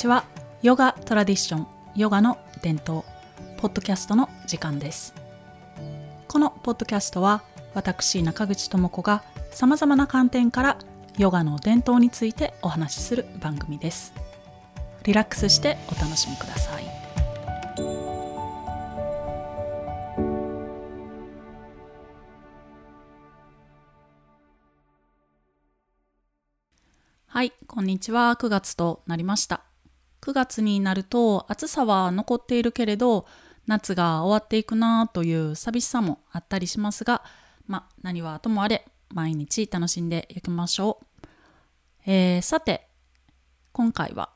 [0.00, 0.24] こんにちは
[0.62, 3.02] ヨガトラディションヨガの伝統
[3.58, 5.14] ポッドキャストの時間です
[6.26, 7.42] このポッドキャストは
[7.74, 10.78] 私中口智子がさまざまな観点から
[11.18, 14.14] ヨガの伝統についてお話しする番組です
[15.02, 16.84] リラックスしてお楽しみください
[27.26, 28.36] はい、こんにちは。
[28.40, 29.69] 9月となりました。
[30.20, 33.26] 9月になると暑さは残っているけれど
[33.66, 37.22] 夏が終わっていくなという寂しさもあったりしますが、
[37.66, 41.26] まあ何はともあれ毎日楽しんでいきましょう。
[42.06, 42.88] えー、さて、
[43.72, 44.30] 今回は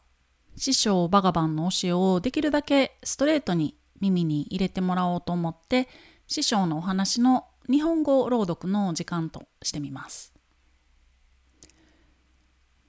[0.56, 5.88] 師匠バガバンの教えをできるだけストレートに耳に入れてもらおうと思って
[6.26, 10.33] 師匠のお話の日本語朗読の時間としてみます。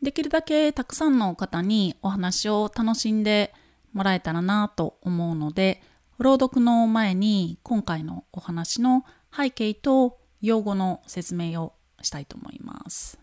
[0.05, 3.53] できるだけたくさんの方にお話を楽しんで
[3.91, 5.81] もらえたらなと思うので
[6.19, 9.03] 朗読の前に今回のお話の
[9.35, 13.19] 背景と用語の説明をしたいと思います。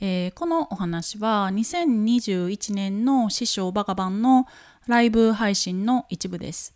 [0.00, 4.46] えー、このお話は2021年の師匠バカバンの
[4.86, 6.74] ライブ配信の一部です。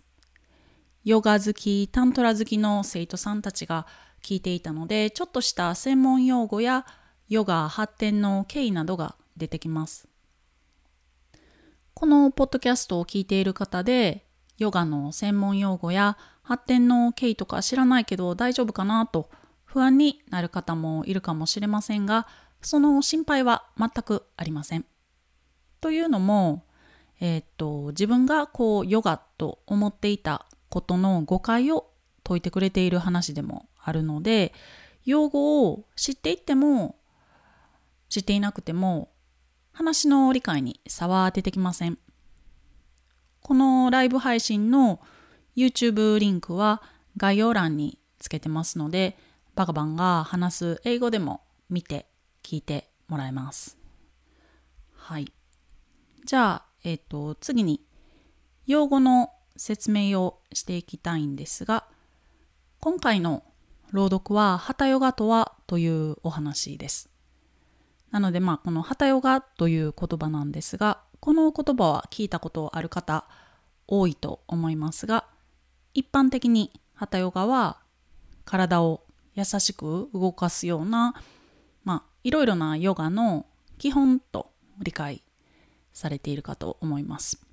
[1.05, 3.87] ヨガ好き、タントラ好きの生徒さんたちが
[4.23, 6.87] 聞いていたので、ちょっとした専門用語や
[7.33, 10.07] ヨガ発展の経緯などが出てきます。
[11.95, 14.27] このポッドキャストを聞いている方で、
[14.59, 19.31] ヨガの専門用語や発展の経緯とか知らないけど大丈夫かなと
[19.65, 22.27] 不安になる方もいるかもしれませんが、
[22.61, 24.85] その心配は全くありません。
[25.81, 26.67] というのも、
[27.19, 31.89] えー、っと、自分がこうヨガと思っていたことの誤解を
[32.25, 34.53] 解いてくれている話でもあるので、
[35.07, 36.97] 用語を知っていっても
[38.13, 39.09] 知っていなくても
[39.73, 41.97] 話の理解に差は出てきません。
[43.41, 45.01] このライブ配信の
[45.57, 46.83] YouTube リンクは
[47.17, 49.17] 概要欄につけてますので、
[49.55, 51.41] バカバンが話す英語でも
[51.71, 52.05] 見て
[52.43, 53.79] 聞いてもらえます。
[54.95, 55.33] はい。
[56.27, 57.83] じゃあ、えっ、ー、と、次に
[58.67, 61.87] 用語の説明をしていきたいんですが、
[62.79, 63.43] 今回の
[63.91, 67.09] 朗読は、ハタヨガとはというお話です。
[68.13, 73.25] なのでまあこのハタヨガという言葉なんですがこの言葉は聞いたことある方
[73.89, 75.25] 多いと思いますが
[75.95, 77.79] 一般的にハタヨガは
[78.45, 79.03] 体を
[79.35, 81.15] 優しく動かすような
[81.85, 83.47] まあいろいろなヨガの
[83.79, 85.23] 基本と理解
[85.93, 87.45] されているかと思います。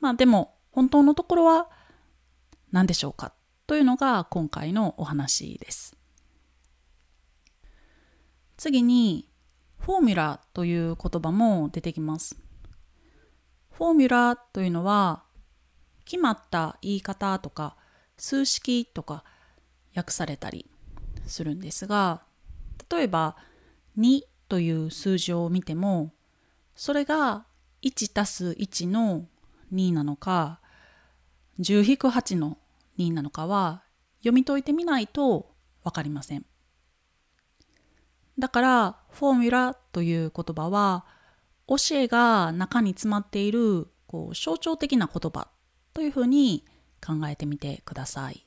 [0.00, 1.68] まあでも本当のところは
[2.70, 3.32] 何でしょうか
[3.66, 5.96] というのが今回のお話です。
[8.56, 9.28] 次に
[9.84, 12.36] フォーミュラという言葉も出てきます。
[13.72, 15.24] フォーミュラというのは
[16.04, 17.76] 決まった言い方とか
[18.16, 19.24] 数式とか
[19.96, 20.70] 訳されたり
[21.26, 22.22] するんですが
[22.90, 23.36] 例えば
[23.98, 26.12] 2という数字を見ても
[26.76, 27.44] それが
[27.82, 29.26] 1たす1の
[29.72, 30.60] 2なのか
[31.58, 32.58] 10-8の
[32.98, 33.82] 2なのかは
[34.18, 35.50] 読み解いてみないと
[35.82, 36.46] 分かりません。
[38.38, 41.04] だからフォーミュラという言葉は
[41.68, 45.48] 教えが中に詰まっているこう象徴的な言葉
[45.94, 46.64] というふうに
[47.04, 48.46] 考えてみてください。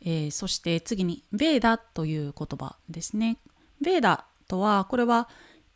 [0.00, 3.38] えー、そして次にベーダという言葉ですね。
[3.80, 5.28] ベーダとはこれは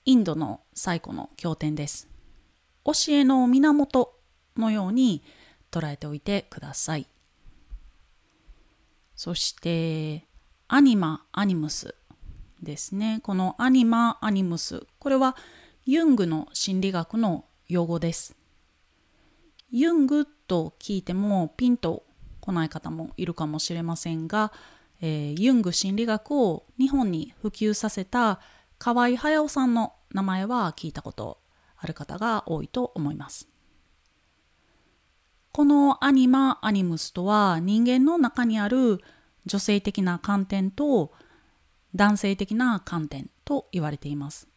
[0.05, 2.09] インドの最古の経典です。
[2.85, 4.19] 教えの源
[4.57, 5.23] のように
[5.71, 7.07] 捉えておいてください。
[9.15, 10.27] そして
[10.75, 11.97] アニマ・アニムス
[12.63, 13.21] ですね。
[13.23, 15.37] このアニマ・アニムス、これは
[15.85, 18.35] ユングの心理学の用語です。
[19.71, 22.05] ユングと聞いてもピンと
[22.41, 24.51] 来ない方もいるかもしれませんが、
[25.03, 28.41] えー、ユング心理学を日本に普及させた
[28.79, 31.39] 河合隼さんの名前は聞いたこと
[31.77, 33.47] ある方が多いと思います。
[35.53, 39.03] このアニマ・アニムスとは人間の中にある
[39.47, 41.13] 女性的な観点と
[41.95, 44.49] 男性的な観点と言われています。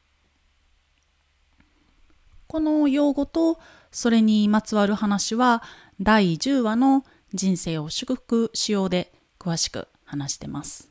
[2.47, 3.59] この用語と
[3.91, 5.63] それにまつわる話は
[5.99, 7.03] 第10話の
[7.33, 10.89] 人生を祝福しようで詳しく話してます。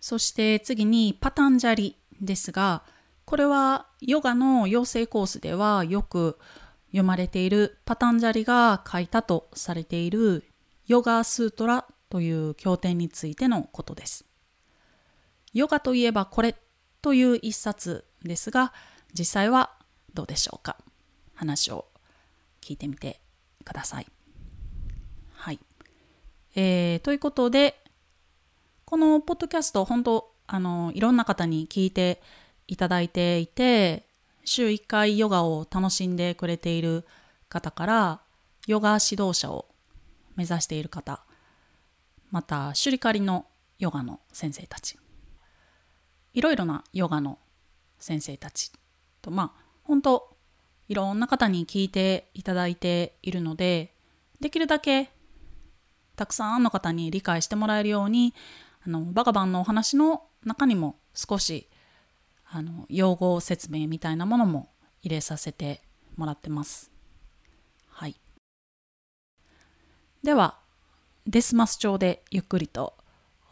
[0.00, 2.82] そして次にパタンジャリですが
[3.24, 6.38] これはヨガの養成コースではよく
[6.90, 10.44] 読まれているパタンジャリが書いたとされている
[10.86, 14.24] ヨガスートラという経典についてのことです。
[15.52, 16.54] ヨガといえばこれ
[17.02, 18.72] という一冊ですが
[19.12, 19.70] 実際は
[20.14, 20.76] どうでしょうか？
[21.34, 21.86] 話を
[22.60, 23.20] 聞いてみて
[23.64, 24.06] ください。
[25.34, 25.60] はい。
[26.54, 27.82] えー、ということで
[28.84, 32.22] このポッドキャスト本当あのいろんな方に聞いて
[32.68, 34.04] いただいていて
[34.44, 37.04] 週1回ヨガを楽しんでくれている
[37.48, 38.20] 方から
[38.66, 39.66] ヨガ指導者を
[40.36, 41.20] 目指している方
[42.30, 43.46] またシュリカリの
[43.78, 44.96] ヨガの先生たち
[46.34, 47.38] いろいろなヨガの
[47.98, 48.72] 先生たち
[49.22, 50.36] とまあ本当
[50.88, 53.94] いろんな方に聞いていただいているので
[54.40, 55.10] できるだけ
[56.14, 58.34] たくさんの方に理解してもらえるように
[58.86, 61.68] あのバカバンのお話の中にも少し
[62.48, 64.68] あの用語説明みたいなものも
[65.02, 65.82] 入れさせて
[66.16, 66.90] もらってます。
[67.88, 68.16] はい。
[70.22, 70.58] では、
[71.28, 72.94] デスマス調でゆっくりと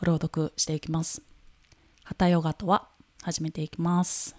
[0.00, 1.22] 朗読していきます。
[2.04, 2.88] ハタヨガとは
[3.20, 4.36] 始めていきます。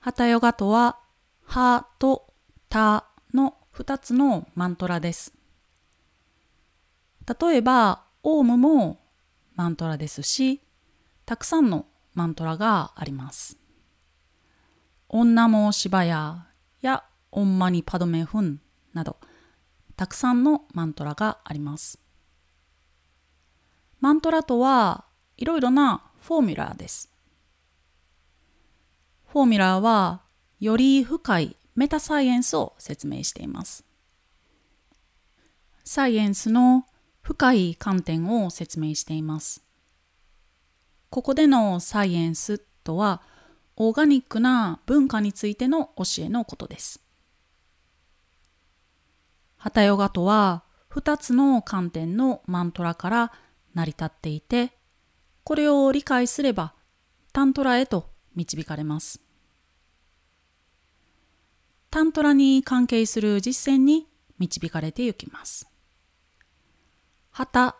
[0.00, 0.98] ハタヨガとは、
[1.44, 2.26] ハと
[2.68, 5.32] タの2つのマントラです。
[7.40, 8.98] 例えば、オウムも
[9.54, 10.60] マントラですし、
[11.24, 13.58] たくさんのマントラがあります。
[15.08, 16.48] 女も芝や
[16.80, 18.60] やオンマニパドメフン
[18.92, 19.18] など
[19.96, 21.98] たくさんのマントラがあります。
[24.00, 25.06] マントラとは
[25.38, 27.10] いろいろなフォーミュラーです。
[29.28, 30.22] フォーミュラーは
[30.60, 33.84] より深いメタサイエンスを説明しています。
[35.84, 36.84] サイエンスの
[37.22, 39.62] 深い観点を説明しています。
[41.10, 43.22] ここでのサイエンスとは
[43.76, 47.05] オーガニックな文化についての教えのことです。
[49.66, 53.32] ハタヨガとは2つの観点のマントラから
[53.74, 54.70] 成り立っていて
[55.42, 56.72] これを理解すれば
[57.32, 59.20] タントラへと導かれます。
[61.90, 64.06] タントラに関係する実践に
[64.38, 65.68] 導かれていきます。
[67.32, 67.74] 旗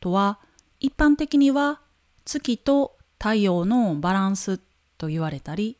[0.00, 0.40] とは
[0.80, 1.80] 一般的には
[2.24, 4.58] 月と太陽のバランス
[4.98, 5.76] と言われたり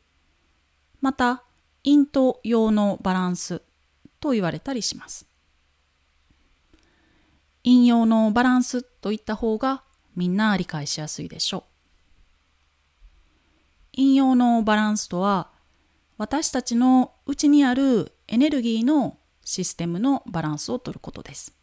[1.00, 1.42] また
[1.84, 3.60] 陰と陽のバランス
[4.20, 5.26] と言われたりします
[7.68, 9.82] 陰陽のバランスといった方が
[10.16, 11.62] みんな理解しやすいでしょう。
[13.94, 15.50] 陰陽のバランスとは
[16.16, 21.54] 私たちの内にあるエネルギーのシステムのバランスをとることです。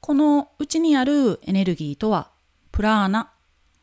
[0.00, 2.30] この内にあるエネルギーとは
[2.72, 3.30] プラーナ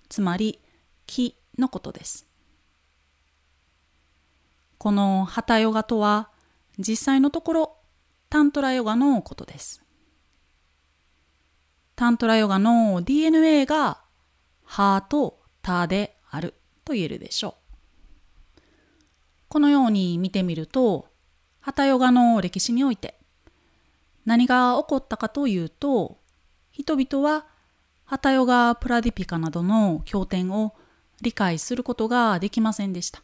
[0.10, 0.60] つまり
[1.06, 2.26] 気のことです。
[4.80, 6.32] このハタヨガとは
[6.80, 7.78] 実際のところ
[8.32, 9.83] タントラヨガのことです。
[11.96, 14.02] タントラヨガの DNA が
[14.64, 16.54] ハーとタである
[16.84, 17.56] と言えるでしょ
[18.58, 18.62] う
[19.48, 21.08] このように見てみると
[21.60, 23.16] ハタヨガの歴史において
[24.26, 26.18] 何が起こったかというと
[26.72, 27.46] 人々は
[28.06, 30.76] ハタヨガ・プラディピカなどの経典を
[31.22, 33.24] 理解することができませんでした。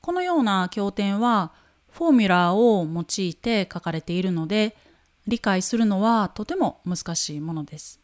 [0.00, 1.52] このような経典は
[1.90, 4.76] フォーミュラーを用いて書かれているので
[5.26, 8.00] 理解するのはとても難しいものです。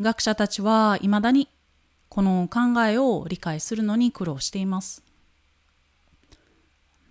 [0.00, 1.48] 学者たちはいまだに
[2.08, 5.02] この考えを理解するのに苦労しています。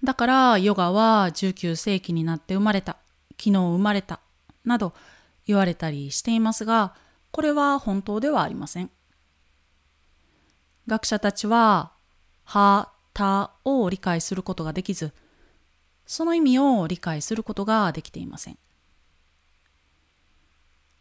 [0.04, 2.98] だからヨガは19世紀になって生まれた
[3.32, 4.22] 昨日生まれた
[4.66, 4.94] など
[5.46, 6.94] 言われたりしていますが
[7.32, 8.90] これは本当ではありません
[10.88, 11.92] 学者たちは
[12.46, 15.12] 「は」「た」を理解することができず
[16.10, 18.58] その意味を理解することができていません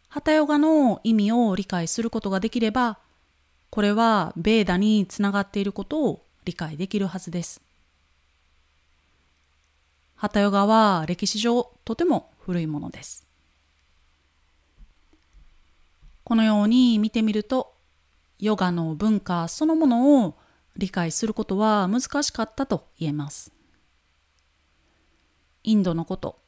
[0.07, 2.99] ハタヨガの意味を理解することができれば
[3.69, 7.61] これはベーダにつながっていることを理解できるはずです
[10.19, 13.25] ハタヨガは歴史上とても古いものです。
[16.25, 17.73] このように見てみると
[18.37, 20.35] ヨガの文化そのものを
[20.75, 23.53] 理解することは難しかったと言えます。
[25.63, 26.39] インドのこと。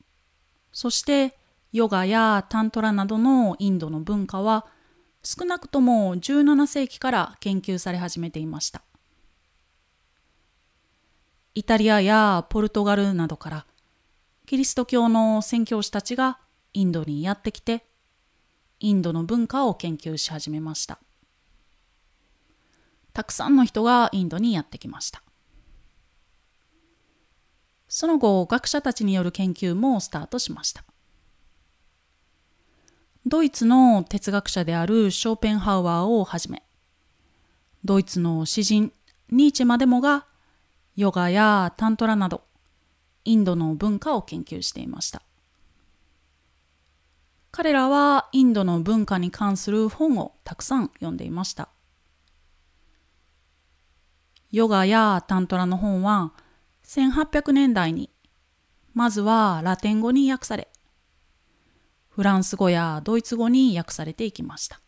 [0.71, 1.37] そして
[1.71, 4.65] ヨガやタントラなどのインドの文化は
[5.23, 8.81] 少なくとも17世紀から研究され始めていました。
[11.53, 13.65] イタリアやポルトガルなどから
[14.45, 16.39] キリスト教の宣教師たちが
[16.73, 17.85] インドにやってきて
[18.79, 20.99] インドの文化を研究し始めました。
[23.13, 25.21] たくさんの人がインドにやってきました。
[27.93, 30.85] その後学者たちによる研究もスタートしました
[33.27, 36.63] ドイツの哲学者であるショーペンハウアーをはじめ、
[37.83, 38.93] ドイツの詩人
[39.29, 40.25] ニーチェまでもが
[40.95, 42.43] ヨガやタントラなど
[43.25, 45.21] インドの文化を研究していました。
[47.51, 51.69] 彼らはインドの文化に関する本をたくさん読んでいました。
[54.51, 56.33] ヨガやタントラの本は
[56.93, 58.09] 1800年代に
[58.93, 60.67] まずはラテン語に訳され
[62.09, 64.81] フランス語やドイツ語に訳されていきました。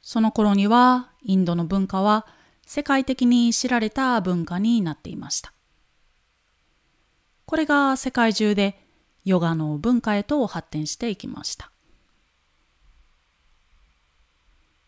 [0.00, 2.26] その頃にはインドの文化は
[2.66, 5.52] 世界的に知られた文化になっていました。
[7.44, 8.82] これが世界中で
[9.26, 11.70] ヨガの文化へと発展していきました。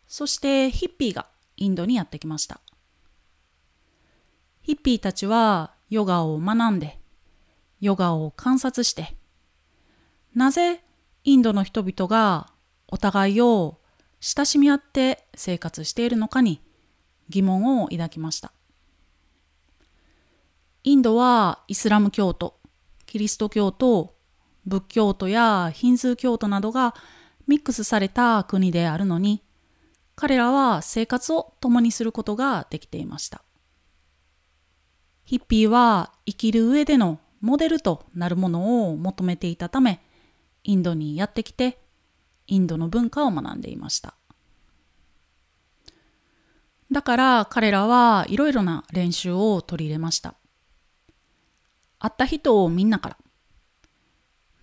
[0.08, 1.26] そしてヒッピーが
[1.58, 2.62] インドにやってきました。
[4.62, 6.98] ヒッピーたちはヨガを学んで、
[7.80, 9.16] ヨガを観察して、
[10.34, 10.82] なぜ
[11.24, 12.48] インドの人々が
[12.88, 13.78] お互いを
[14.20, 16.60] 親しみ合って生活しているのかに
[17.28, 18.52] 疑問を抱きました。
[20.82, 22.58] インドはイスラム教徒、
[23.06, 24.14] キリスト教徒、
[24.66, 26.94] 仏教徒やヒンズー教徒などが
[27.46, 29.42] ミックスされた国であるのに、
[30.14, 33.42] 彼らは生活を共にすることができていました。
[35.30, 40.00] ヒッピーは生きる上でのモデルとなるものを求めていたため、
[40.64, 41.78] インドにやってきて、
[42.48, 44.14] インドの文化を学んでいました。
[46.90, 50.34] だから彼らはいろいろな練習を取り入れました。
[52.00, 53.16] 会った人をみんなか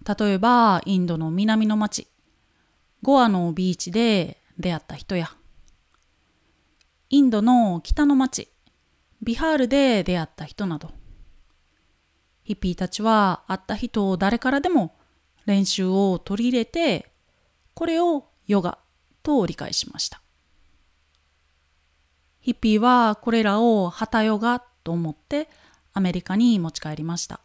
[0.05, 0.15] ら。
[0.17, 2.09] 例えばインドの南の町、
[3.03, 5.31] ゴアのビーチで出会った人や、
[7.09, 8.49] インドの北の町、
[9.21, 10.91] ビハールで出会った人など、
[12.43, 14.95] ヒッピーたちは会った人を誰からでも
[15.45, 17.11] 練習を取り入れて、
[17.73, 18.77] これをヨガ
[19.23, 20.21] と理解しました。
[22.39, 25.49] ヒッピーはこれらをハタヨガと思って
[25.91, 27.41] アメリカに持ち帰りました。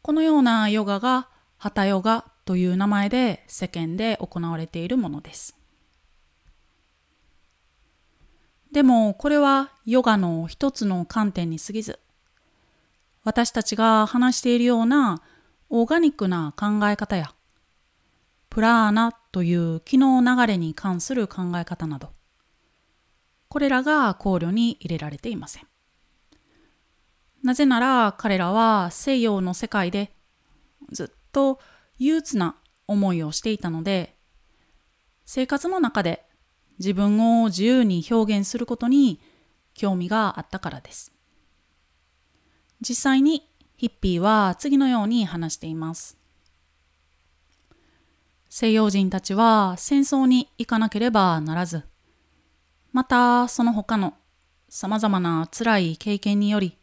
[0.00, 5.56] このようなヨガがハタヨガという名前で世間で行われているものです。
[8.74, 12.00] でもこれはヨガの一つの観点に過ぎず、
[13.22, 15.22] 私たちが話しているような
[15.70, 17.32] オーガニックな考え方や、
[18.50, 22.10] プラーナという気の流れに関する考え方など、
[23.46, 25.68] これらが考慮に入れられていません。
[27.44, 30.10] なぜなら彼らは西洋の世界で
[30.90, 31.60] ずっと
[31.98, 32.56] 憂鬱な
[32.88, 34.16] 思いをしていたので、
[35.24, 36.26] 生活の中で
[36.78, 39.20] 自分を自由に表現することに
[39.74, 41.12] 興味があったからです。
[42.80, 46.16] 実際にヒッピーは次のように話しています。
[48.48, 51.82] 西洋人たちは戦争に行かなければならず、
[52.92, 54.14] またその他の
[54.68, 56.78] 様々な辛い経験により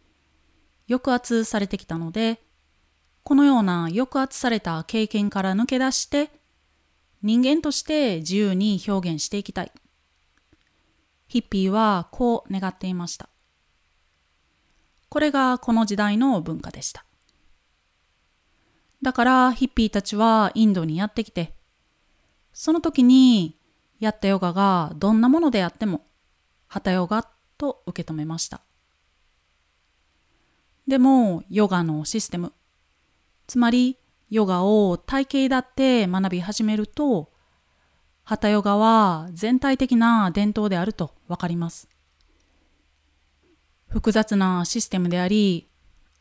[0.90, 2.42] 抑圧されてきたので、
[3.24, 6.32] このような抑圧された経験から抜け出して
[7.22, 9.72] 人間として自由に表現していきたい。
[11.32, 13.30] ヒッピーはこう願っていました。
[15.08, 17.06] これがこの時代の文化でした。
[19.02, 21.54] だからヒッピーたちはインドにやってきて、
[22.52, 23.58] その時に
[24.02, 26.06] やったヨガがどんなものであっても、
[26.68, 27.26] ハタヨガ
[27.58, 28.60] と受け止めました。
[30.86, 32.52] でも、ヨガのシステム、
[33.48, 33.98] つまり
[34.30, 37.32] ヨガを体系だって学び始めると、
[38.32, 41.90] ハタヨガは全体的な伝統であるとわかります。
[43.90, 45.68] 複雑なシステムであり、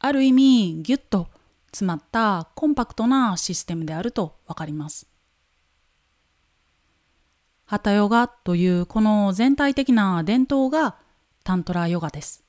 [0.00, 1.28] ある意味ギュッと
[1.66, 5.06] 詰まったコンパクトなシステムであるとわかります。
[7.64, 10.96] ハタヨガというこの全体的な伝統が
[11.44, 12.42] タントラヨガです。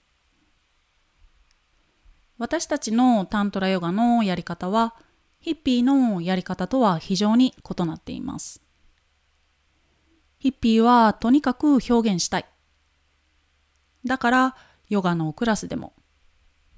[2.40, 4.96] 私たちのタントラヨガのやり方は
[5.40, 8.64] ヒッピーのやり方とは非常に異なっています。
[10.42, 12.46] ヒッピーはとにかく表現したい。
[14.04, 14.56] だから
[14.90, 15.94] ヨガのクラスでも。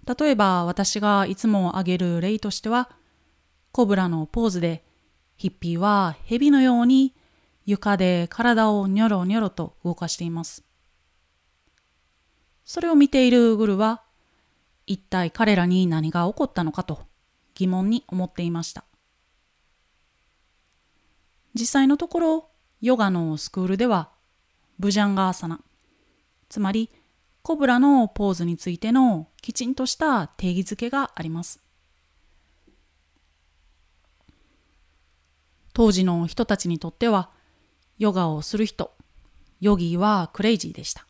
[0.05, 2.89] 例えば私がいつも挙げる例としては、
[3.71, 4.83] コブラのポーズで
[5.37, 7.15] ヒッピーは蛇のように
[7.65, 10.65] 床で体をニョロニョロと動かしています。
[12.65, 14.03] それを見ているグルは、
[14.87, 17.03] 一体彼らに何が起こったのかと
[17.55, 18.83] 疑問に思っていました。
[21.53, 22.52] 実際のところ、
[22.83, 24.09] ヨガのスクールでは、
[24.77, 25.61] ブジャンガーサナ、
[26.49, 26.89] つまり
[27.41, 31.61] コブラのポーズについてのきちんとした定義づけがあります。
[35.71, 37.29] 当時の人たちにとっては
[37.99, 38.91] ヨガをする人、
[39.61, 41.07] ヨギーはクレイジーでした。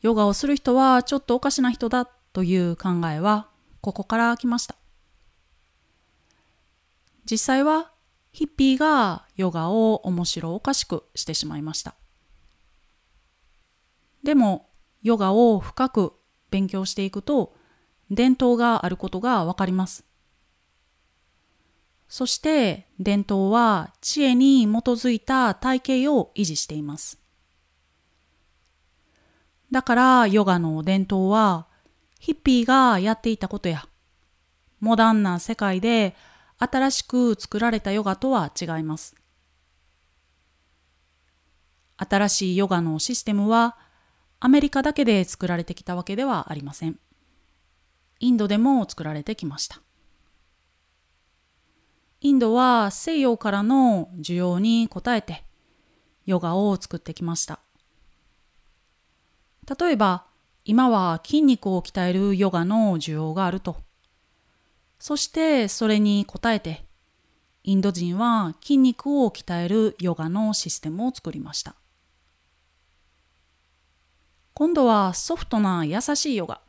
[0.00, 3.48] ヨガをする人はちょっとおかしな人だという考えは
[3.80, 4.76] ここから来ました。
[7.28, 7.90] 実際は
[8.32, 11.94] ヒッピーがヨガを面白おかしくしてしまいました。
[14.22, 14.68] でも
[15.02, 16.12] ヨガを深く
[16.50, 17.54] 勉強していくと
[18.10, 20.04] 伝統があることがわかります。
[22.08, 27.20] そして伝統は知恵に基づいた体系を維持しています。
[29.70, 31.68] だからヨガの伝統は
[32.18, 33.86] ヒッピーがやっていたことや
[34.80, 36.16] モダンな世界で
[36.62, 39.16] 新しく作られたヨガとは違います。
[41.96, 43.78] 新しいヨガのシステムは
[44.40, 46.98] アメリカだけで作られてきたわけではありません。
[48.20, 49.80] インドでも作られてきました。
[52.20, 55.44] インドは西洋からの需要に応えて
[56.26, 57.60] ヨガを作ってきました。
[59.80, 60.26] 例えば
[60.66, 63.76] 今は筋肉を鍛えるヨガの需要があると。
[65.00, 66.84] そしてそれに応えて
[67.64, 71.74] インド人は筋肉を鍛えるヨガのシステムを作りました。
[74.52, 76.60] 今度はソフトな優しいヨガ、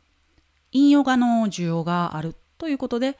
[0.70, 3.18] インヨガの需要があるということで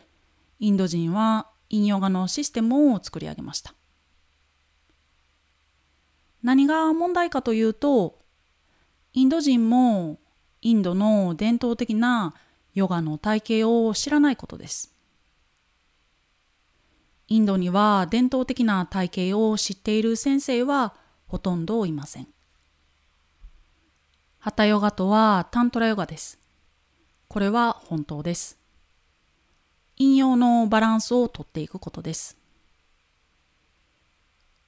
[0.61, 3.75] インド人はインヨガのシステムを作り上げました。
[6.42, 8.19] 何が問題かというと、
[9.12, 10.19] インド人も
[10.62, 12.35] インドの伝統的な
[12.75, 14.92] ヨガの体系を知らないことです。
[17.33, 20.93] インドには伝統的な体系を知っている先生は
[21.26, 22.28] ほとんどいません。
[24.39, 26.39] ハタヨガとはタントラヨガです。
[27.28, 28.59] これは本当です。
[29.97, 32.37] 引用のバランスをとっていくことです。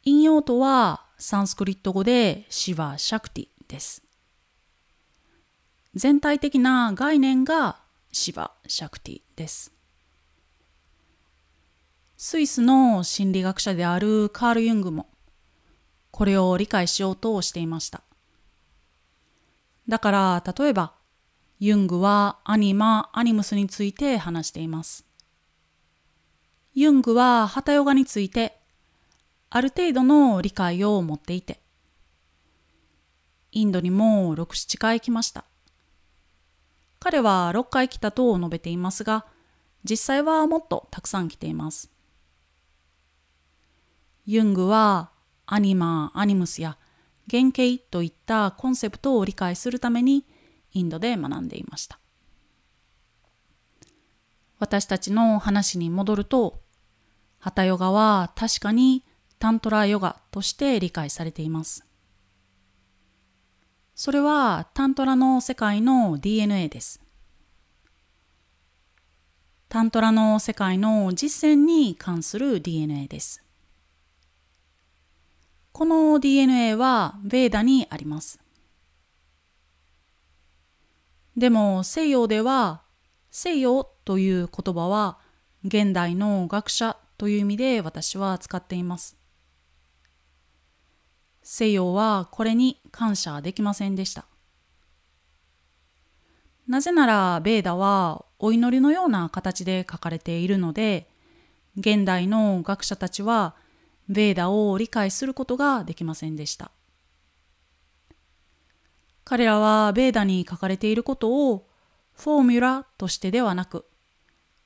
[0.05, 4.03] 引用とはサンスクリット語でシワ・シャクティです。
[5.95, 9.74] 全体的な概念がシワ・シャクティです。
[12.27, 15.09] スイスの心理学者であるカール・ユングも
[16.11, 18.01] これを理解しようとしていました。
[19.87, 20.95] だから例えば
[21.61, 25.05] ユングはアニマ・アニムスについて話しています。
[26.73, 28.57] ユングはハタヨガについて
[29.51, 31.61] ある程度の理解を持っていて、
[33.53, 35.45] インドにも6、7回来ました。
[37.01, 39.27] 彼は6回来たと述べていますが、
[39.85, 41.94] 実際はもっとたくさん来ています。
[44.27, 45.11] ユングは
[45.47, 46.79] アニマ、アニムスや
[47.31, 50.27] 原型といったコンセプトを理解するために
[50.73, 51.99] インドで学んでいました。
[54.59, 56.63] 私たちの話に戻ると、
[57.39, 59.05] ハタヨガは確かに
[59.39, 61.85] タントラヨガとして理解されています。
[63.95, 67.01] それはタントラの世界の DNA です。
[69.69, 73.44] タントラの世界の実践に関する DNA です。
[75.75, 78.39] この DNA はベーダにあります。
[81.37, 82.83] でも西洋では
[83.33, 85.19] 西洋という言葉は
[85.65, 89.17] 現代の学者という意味で私は使っています。
[91.43, 94.27] 西洋はこれに感謝できませんでした。
[96.69, 101.09] なぜならベーダはお祈りのような形で書かれているので、
[101.77, 103.57] 現代の学者たちは
[104.09, 106.71] ベーダを理解することができませんでした。
[109.25, 111.67] 彼らはベーダに書かれていることを
[112.15, 113.87] フォーミュラとしてではなく、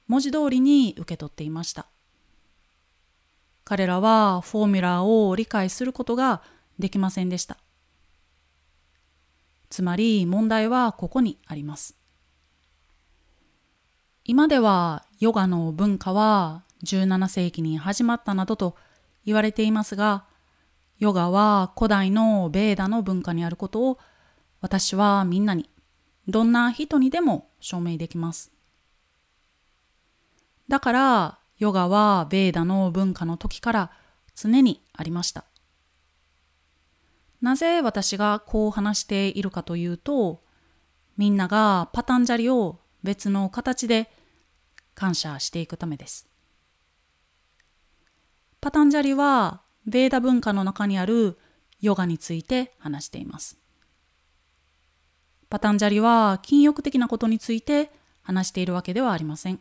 [0.08, 1.86] 文字通りに受け取っていました。
[3.64, 6.42] 彼らはフォーミュラを理解することが
[6.78, 7.58] できませんでした。
[9.70, 11.94] つまり問題はここにあります。
[14.24, 18.76] 今ではヨガの文化は17世紀に始まったなどと
[19.24, 20.24] 言われていますが、
[20.98, 23.98] ヨガは古代のベーダの文化にあることを
[24.60, 25.70] 私はみんなに、
[26.26, 28.52] どんな人にでも証明できます。
[30.68, 33.90] だからヨガはベーダの文化の時から
[34.34, 35.44] 常にありました。
[37.40, 40.42] なぜ私がこう話しているかというと、
[41.16, 44.10] みんながパタンジャリを別の形で
[44.94, 46.28] 感謝していくためです。
[48.60, 51.38] パタンジャリはベーダ文化の中にある
[51.80, 53.58] ヨガについて話しています。
[55.48, 57.90] パタンジャリは禁欲的なことについて
[58.22, 59.60] 話しているわけではありません。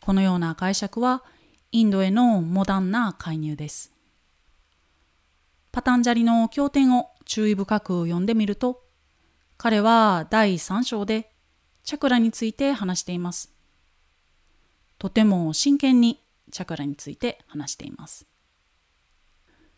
[0.00, 1.24] このような解釈は
[1.72, 3.92] インドへのモダンな介入です。
[5.72, 8.84] パタンジャリの経典を注意深く読んでみると、
[9.58, 11.32] 彼は第3章で
[11.82, 13.52] チャクラについて話しています。
[14.98, 16.22] とても真剣に
[16.56, 18.26] チャクラについて話しています。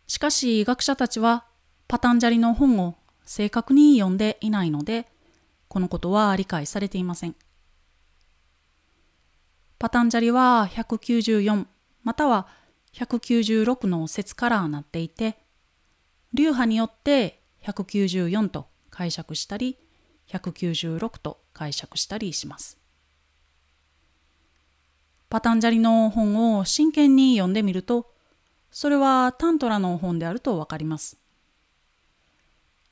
[0.06, 1.44] しかし学者たちは
[1.88, 5.08] パタンジャリの本を正確に読んでいないので、
[5.66, 7.34] このことは理解されていません。
[9.80, 11.66] パタンジャリは194
[12.04, 12.46] または
[12.94, 15.36] 196の説からなっていて、
[16.32, 19.78] 流派によって194と解釈したり
[20.28, 22.78] 196と解釈したりします。
[25.30, 28.10] パタンジャリの本を真剣に読んでみると
[28.70, 31.18] それはタントラの本であるとわかります。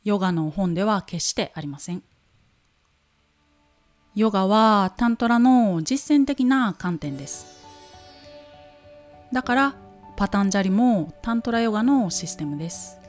[0.05, 2.03] ヨガの本では決してありません。
[4.15, 7.47] ヨガはタントラの実践的な観点です。
[9.33, 9.75] だから
[10.17, 13.06] パタンジャリもタントラヨガのシステムです。